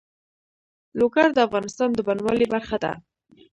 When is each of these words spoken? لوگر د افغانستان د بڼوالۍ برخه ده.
لوگر 0.99 1.27
د 1.33 1.37
افغانستان 1.47 1.89
د 1.93 1.99
بڼوالۍ 2.07 2.45
برخه 2.53 2.77
ده. 2.83 2.91